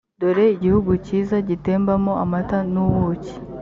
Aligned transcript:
dore 0.19 0.45
igihugu 0.55 0.91
cyiza 1.05 1.35
gitembamo 1.49 2.11
amata 2.23 2.57
n’ 2.73 2.75
ubuki 2.85 3.35